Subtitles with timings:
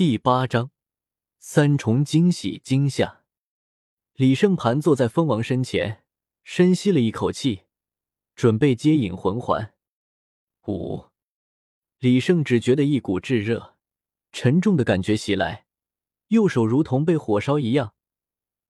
[0.00, 0.70] 第八章
[1.38, 3.20] 三重惊喜惊吓。
[4.14, 6.04] 李胜盘坐在蜂王身前，
[6.42, 7.64] 深吸了一口气，
[8.34, 9.74] 准备接引魂环。
[10.66, 11.04] 五，
[11.98, 13.76] 李胜只觉得一股炙热、
[14.32, 15.66] 沉重的感觉袭来，
[16.28, 17.92] 右手如同被火烧一样，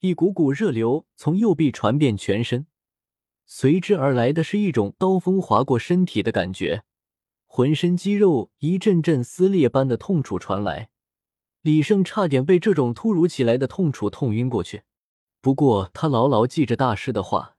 [0.00, 2.66] 一股股热流从右臂传遍全身，
[3.46, 6.82] 随之而来的是一种刀锋划过身体的感觉，
[7.46, 10.90] 浑身肌肉一阵阵撕裂般的痛楚传来。
[11.62, 14.82] 李胜差点被这种突如其来的痛楚痛晕过去，
[15.42, 17.56] 不过他牢牢记着大师的话，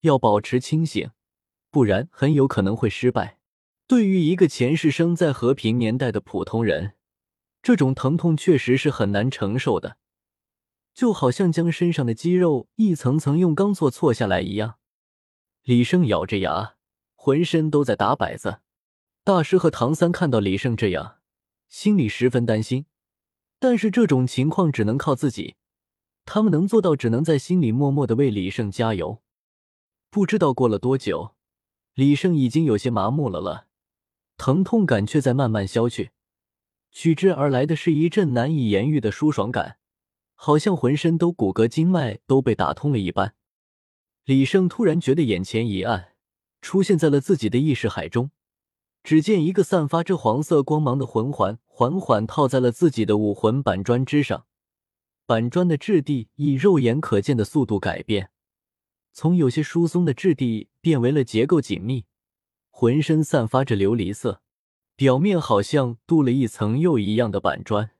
[0.00, 1.10] 要保持清醒，
[1.70, 3.38] 不然很有可能会失败。
[3.86, 6.94] 对于一个前世生在和平年代的普通人，
[7.62, 9.98] 这种疼痛确实是很难承受的，
[10.94, 14.76] 就好像将身上的肌肉一层层用钢锉锉下来一样。
[15.64, 16.76] 李胜咬着牙，
[17.14, 18.60] 浑身都在打摆子。
[19.22, 21.18] 大师和唐三看到李胜这样，
[21.68, 22.86] 心里十分担心。
[23.66, 25.54] 但是这种情况只能靠自己，
[26.26, 29.22] 他们能做到，只能在心里默默的为李胜加油。
[30.10, 31.34] 不知道过了多久，
[31.94, 33.68] 李胜已经有些麻木了了，
[34.36, 36.10] 疼痛感却在慢慢消去，
[36.90, 39.78] 取之而来的是一阵难以言喻的舒爽感，
[40.34, 43.34] 好像浑身都骨骼经脉都被打通了一般。
[44.26, 46.12] 李胜突然觉得眼前一暗，
[46.60, 48.30] 出现在了自己的意识海中。
[49.02, 54.46] 只见一个散发着黄色光芒的魂环缓缓套在了自己的武魂板砖之上，
[55.26, 58.30] 板砖的质地以肉眼可见的速度改变，
[59.12, 62.04] 从有些疏松的质地变为了结构紧密，
[62.70, 64.40] 浑身散发着琉璃色，
[64.94, 67.90] 表面好像镀了一层釉一样的板砖。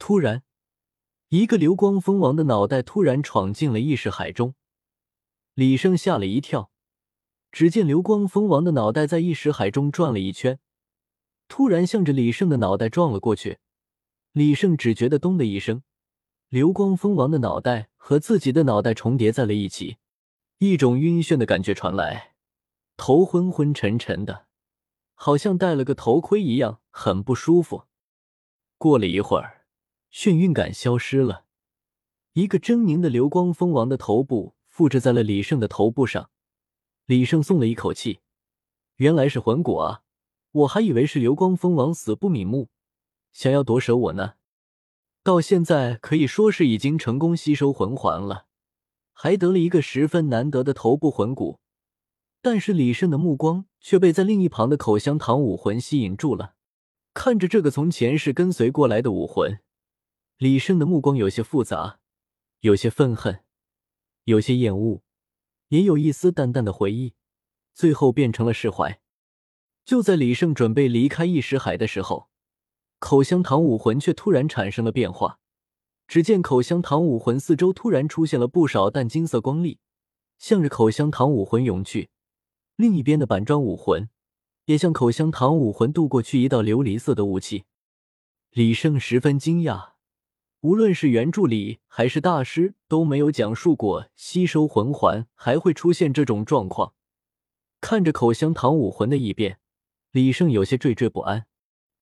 [0.00, 0.42] 突然，
[1.28, 4.56] 一个流光蜂王的脑袋突然闯进了意识海中，
[5.54, 6.72] 李胜吓了一跳。
[7.52, 10.58] 只见流光蜂王的脑袋在意识海中转了一圈，
[11.52, 13.58] 突然向着李胜的脑袋撞了过去。
[14.32, 15.82] 李胜只觉得“咚”的一声，
[16.48, 19.98] 流光蜂王的脑袋和自己的脑袋重叠在了一起，
[20.60, 22.36] 一种晕眩的感觉传来，
[22.96, 24.46] 头昏昏沉沉的，
[25.12, 27.84] 好像戴了个头盔一样，很不舒服。
[28.78, 29.66] 过了一会儿，
[30.10, 31.44] 眩晕感消失了，
[32.32, 36.30] 一个狰狞的流光蜂王的头部附着在了李胜的头部上。
[37.04, 38.20] 李胜松了一口气，
[38.96, 40.01] 原来是魂骨啊！
[40.52, 42.68] 我还以为是流光蜂王死不瞑目，
[43.32, 44.34] 想要夺舍我呢。
[45.22, 48.46] 到现在可以说是已经成功吸收魂环了，
[49.12, 51.60] 还得了一个十分难得的头部魂骨。
[52.40, 56.54] 但是李胜的目光却被在另一旁的口香糖武魂吸引住了。
[57.14, 59.60] 看着这个从前世跟随过来的武魂，
[60.38, 62.00] 李胜的目光有些复杂，
[62.60, 63.44] 有些愤恨，
[64.24, 65.02] 有些厌恶。
[65.68, 67.14] 也有一丝淡淡的回忆，
[67.72, 69.01] 最后变成了释怀。
[69.84, 72.28] 就在李胜准备离开异识海的时候，
[72.98, 75.40] 口香糖武魂却突然产生了变化。
[76.06, 79.78] 只见口香糖武魂四周突然出现了不少淡金色光粒，
[80.38, 82.10] 向着口香糖武魂涌去。
[82.76, 84.08] 另一边的板砖武魂
[84.66, 87.64] 也向口香糖武魂渡过去一道琉璃色的雾气。
[88.50, 89.92] 李胜十分惊讶。
[90.60, 96.94] 无论是原著里还是大师都没有讲述过吸收魂环还会出现这种状况。
[97.80, 99.58] 看着口香糖武魂的异变，
[100.12, 101.46] 李胜有些惴惴不安。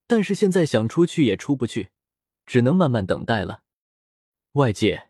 [0.05, 1.89] 但是现在想出去也出不去，
[2.45, 3.63] 只能慢慢等待了。
[4.53, 5.09] 外界，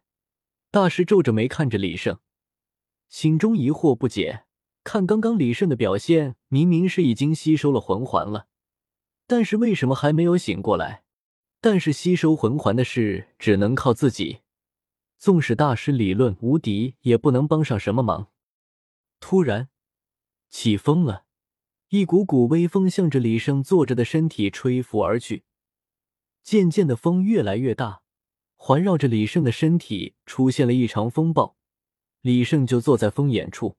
[0.70, 2.20] 大师皱着眉看着李胜，
[3.10, 4.46] 心中疑惑不解。
[4.84, 8.48] 看刚刚李胜的表现，明明是已经吸收了魂环了，
[9.28, 11.04] 但是为什么还没有醒过来？
[11.60, 14.42] 但是吸收魂环的事只能靠自己，
[15.18, 18.32] 纵使大师理论无敌，也不能帮上什么忙。
[19.20, 19.70] 突然
[20.50, 21.26] 起风了，
[21.92, 25.44] 一股股微风向着李胜坐着的身体吹拂而去。
[26.42, 28.02] 渐渐的，风越来越大，
[28.56, 31.58] 环绕着李胜的身体出现了一场风暴。
[32.22, 33.76] 李胜就坐在风眼处，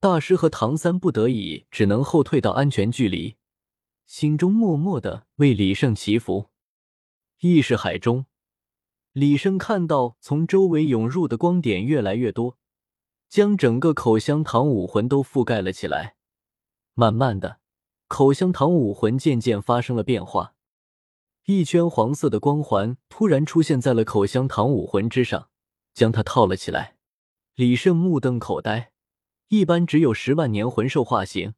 [0.00, 3.36] 大师和唐三不得已只能后退到安全距离，
[4.04, 6.50] 心中默默的为李胜祈福。
[7.38, 8.26] 意识海中，
[9.12, 12.58] 李胜看到从周围涌入的光点越来越多，
[13.28, 16.16] 将整个口香糖武魂都覆盖了起来。
[16.94, 17.58] 慢慢的，
[18.06, 20.54] 口香糖武魂渐渐发生了变化，
[21.46, 25.48] 一圈黄色的光环突然出现在了口香糖武魂之上，
[25.92, 26.96] 将它套了起来。
[27.56, 28.92] 李胜目瞪口呆，
[29.48, 31.54] 一般只有十万年魂兽化形，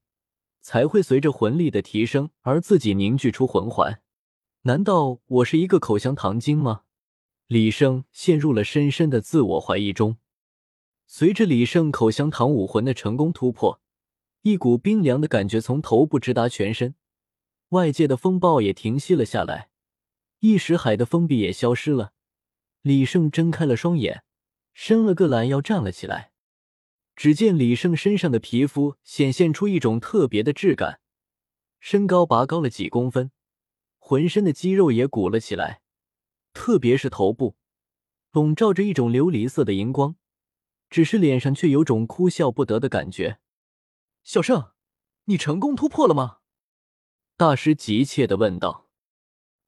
[0.63, 4.01] 才会随着魂力的提升而自己凝聚出魂环。
[4.63, 6.83] 难道我是一个口香糖精吗？
[7.47, 10.17] 李胜陷入了深深的自我怀疑中。
[11.07, 13.81] 随着李胜口香糖武魂的成功突破，
[14.47, 16.95] 一股冰凉的感觉从头部直达全身，
[17.71, 19.71] 外界的风暴也停息了下来，
[20.39, 22.13] 一时海的封闭也消失了。
[22.81, 24.23] 李胜睁开了双眼，
[24.73, 26.31] 伸了个懒腰，站了起来。
[27.17, 31.01] 只见李胜身上的皮肤显现出一种特别的质感，
[31.81, 33.33] 身高拔高了几公分，
[33.99, 35.81] 浑身的肌肉也鼓了起来，
[36.53, 37.57] 特别是头部，
[38.31, 40.15] 笼罩着一种琉璃色的荧光。
[40.89, 43.41] 只是脸上却有种哭笑不得的感觉。
[44.27, 44.73] 小胜，
[45.27, 46.39] 你成功突破了吗？
[47.37, 48.89] 大师急切的问道。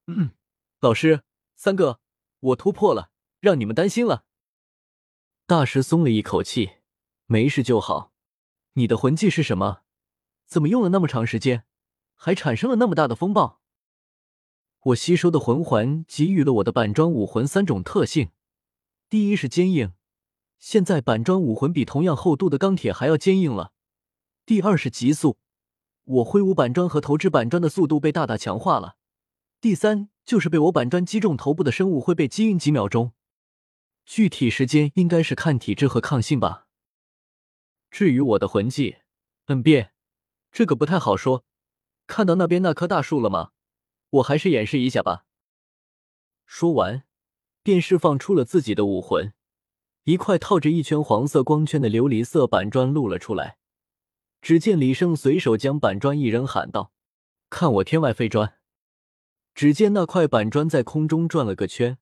[0.09, 0.33] 嗯，
[0.81, 1.23] 老师，
[1.55, 2.01] 三哥，
[2.41, 4.25] 我突破了，让你们担心了。
[5.47, 6.79] 大师松了一口气，
[7.27, 8.13] 没事就好。
[8.73, 9.83] 你的魂技是什么？
[10.45, 11.65] 怎么用了那么长时间，
[12.17, 13.61] 还产生了那么大的风暴？
[14.87, 18.33] 我吸收的魂环给予了我的板砖武魂三种特性，
[19.09, 19.93] 第一是坚硬。
[20.59, 23.73] 现在板砖武魂比同样厚度的钢铁还要坚硬了。
[24.49, 25.37] 第二是极速，
[26.05, 28.97] 我挥舞板砖和投掷板砖的速度被大大强化了。
[29.61, 33.13] 第三就是被我板砖击中头部的生物会被击晕几秒钟，
[34.07, 36.67] 具体时间应该是看体质和抗性吧。
[37.91, 38.97] 至于我的魂技，
[39.49, 39.93] 嗯变，
[40.51, 41.45] 这个不太好说。
[42.07, 43.51] 看到那边那棵大树了吗？
[44.09, 45.27] 我还是演示一下吧。
[46.47, 47.05] 说完，
[47.63, 49.35] 便释放出了自己的武魂。
[50.05, 53.59] 一块套着一圈黄色光圈的琉璃色板砖露了出来。
[54.41, 56.93] 只见李胜随手将板砖一扔，喊道
[57.51, 58.55] ：“看我天外飞砖！”
[59.55, 61.99] 只见那块板砖在空中转了个圈。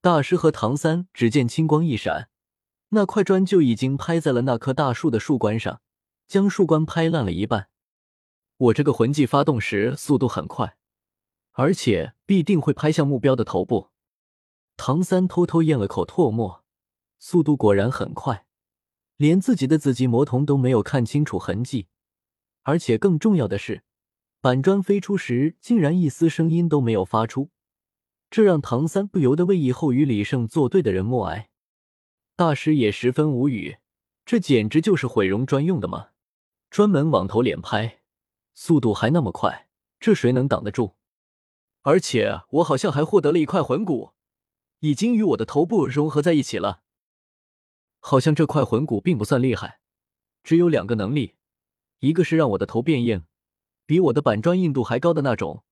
[0.00, 2.30] 大师和唐三只见青光一闪，
[2.90, 5.82] 那块砖就已经拍在了那棵大树的树冠上，
[6.26, 7.68] 将树冠拍烂了一半。
[8.56, 10.76] 我这个魂技发动时速度很快，
[11.52, 13.90] 而且必定会拍向目标的头部。
[14.76, 16.64] 唐三偷偷咽了口唾沫。
[17.22, 18.46] 速度果然很快，
[19.20, 21.88] 连自己的紫极魔瞳都没有看清楚痕迹，
[22.62, 23.82] 而且更重要的是，
[24.40, 27.50] 板砖飞出时竟然一丝声音都没有发出，
[28.30, 31.50] 这让唐三不由得为以后与李胜作对的人默哀。
[32.34, 33.76] 大师也十分无语，
[34.24, 36.12] 这简直就是毁容专用的吗？
[36.70, 37.98] 专门往头脸拍，
[38.54, 39.68] 速度还那么快，
[40.00, 40.94] 这谁能挡得住？
[41.82, 44.12] 而且我好像还获得了一块魂骨，
[44.78, 46.80] 已经与我的头部融合在一起了。
[48.00, 49.80] 好像这块魂骨并不算厉害，
[50.42, 51.36] 只有两个能力，
[52.00, 53.24] 一个是让我的头变硬，
[53.86, 55.62] 比我的板砖硬度还高的那种，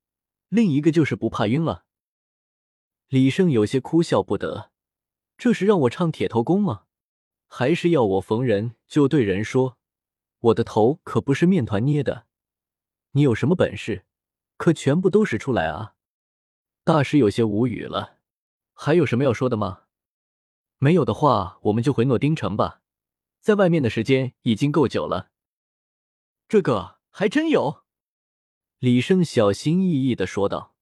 [0.48, 1.84] 另一个就是不怕晕了。
[3.08, 4.70] 李胜有些哭笑不得，
[5.36, 6.84] 这是让我唱铁头功吗？
[7.46, 9.78] 还是要我逢人就对人说，
[10.38, 12.26] 我的头可不是面团捏的？
[13.12, 14.04] 你有什么本事，
[14.58, 15.94] 可全部都使出来啊！
[16.84, 18.18] 大师有些无语了，
[18.74, 19.84] 还有什么要说的吗？
[20.78, 22.82] 没有的话，我们就回诺丁城吧，
[23.40, 25.30] 在外面的时间已经够久了。
[26.46, 27.82] 这个还真有，
[28.78, 30.76] 李胜小心翼翼的说道：“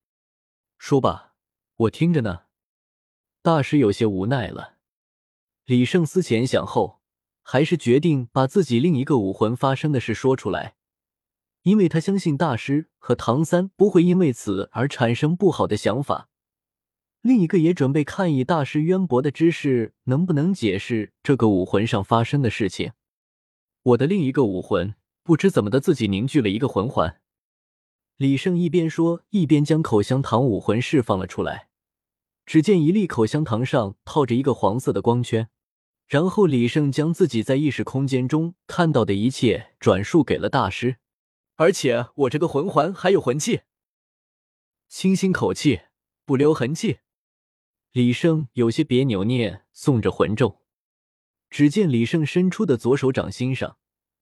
[0.77, 1.35] 说吧，
[1.77, 2.43] 我听着呢。”
[3.43, 4.75] 大师有些无奈了。
[5.65, 7.01] 李胜思前想后，
[7.43, 10.77] 还是决定把自己另一个武魂发生的事说出来，
[11.63, 16.29] 因为他相信大师和唐三不会因为此而产生不好的想法。
[17.27, 22.93] 另一个也准备看以大师渊博的知识能不能解释这个武魂上发生的事情。
[23.83, 24.95] 我的另一个武魂
[25.25, 27.21] 不知怎么的自己凝聚了一个魂环。
[28.17, 31.69] 李胜一边说，一边将口香糖武魂释放了出来。
[32.47, 35.49] 只见一粒口香糖上套着一个黄色的光圈，
[36.07, 40.99] 然后李胜将自己在意识空间中看到的一切转述给了大师。
[41.57, 43.63] 而且我这个魂环还有魂技。
[44.89, 45.81] 清新口气，
[46.25, 46.99] 不留痕迹。
[47.97, 50.61] 李胜有些别扭，念诵着魂咒。
[51.49, 53.79] 只见李胜伸出的左手掌心上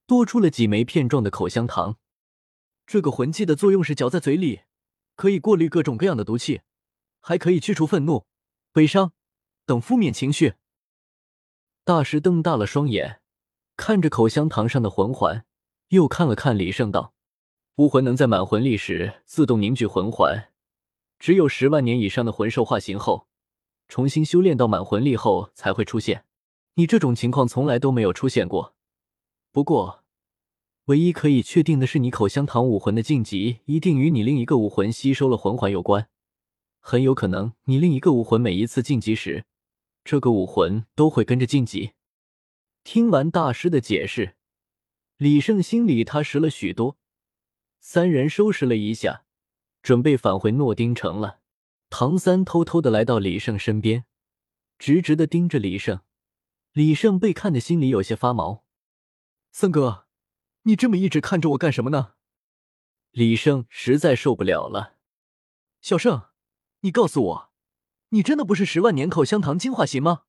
[0.07, 1.99] 多出了几枚片状的口香糖。
[2.87, 4.61] 这个魂技的作用是嚼在嘴里，
[5.16, 6.61] 可以过滤各种各样的毒气，
[7.19, 8.26] 还可以去除愤怒、
[8.73, 9.12] 悲伤
[9.66, 10.54] 等负面情绪。
[11.83, 13.23] 大师瞪大了双眼，
[13.76, 15.45] 看着口香糖上的魂环，
[15.88, 17.12] 又看了看李胜，道
[17.75, 20.52] ：“武魂能在满魂力时自动凝聚魂环，
[21.19, 23.26] 只有十万年以上的魂兽化形后。”
[23.88, 26.25] 重新修炼到满魂力后才会出现，
[26.75, 28.75] 你这种情况从来都没有出现过。
[29.53, 30.03] 不过，
[30.87, 36.09] 唯一可以确定的是，你口香糖武魂的晋级一定与你另一个武魂吸收了魂环有关。
[36.81, 39.45] 很有可能，你另一个武魂每一次晋级时，
[40.05, 41.93] 这个武魂都会跟着晋级。
[42.83, 44.35] 听完大师的解释，
[45.17, 46.99] 李胜心里踏实了许多。
[47.81, 49.25] 三人收拾了一下，
[49.83, 51.38] 准备返回诺丁城了。
[51.97, 54.05] 唐三偷偷的来到李胜身边，
[54.81, 56.01] 直直的盯着李胜。
[56.73, 58.65] 李胜被看的心里有些发毛。
[59.53, 60.09] 三哥，
[60.63, 62.15] 你这么一直看着我干什么呢？
[63.13, 64.97] 李胜实在受不了了。
[65.81, 66.31] 小胜，
[66.81, 67.53] 你告诉我，
[68.09, 70.25] 你真的不是十万年口香糖精华型吗？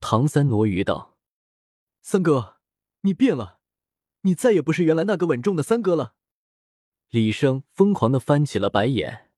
[0.00, 1.16] 唐三挪鱼道
[2.02, 2.56] ：“三哥，
[3.02, 3.60] 你变了，
[4.22, 6.16] 你再也不是原来那个稳重的三哥了。”
[7.10, 9.30] 李生疯狂的翻起了白眼：“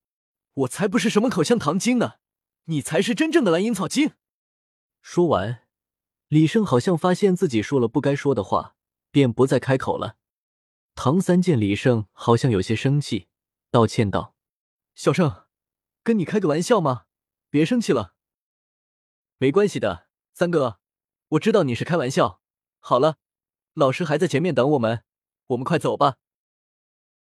[0.57, 2.13] 我才不是什么口香糖精呢，
[2.65, 4.13] 你才是真正的蓝银草精！”
[5.01, 5.67] 说完，
[6.27, 8.75] 李胜好像发现自己说了不该说的话，
[9.11, 10.17] 便不再开口了。
[10.95, 13.27] 唐三见李胜好像有些生气，
[13.69, 14.35] 道歉道
[14.95, 15.45] ：“小胜，
[16.01, 17.05] 跟你开个玩笑嘛，
[17.51, 18.15] 别生气了。
[19.37, 20.79] 没关系的，三哥，
[21.29, 22.41] 我知道你是开玩笑。
[22.79, 23.17] 好了，
[23.73, 25.03] 老师还在前面等我们，
[25.47, 26.17] 我们快走吧。”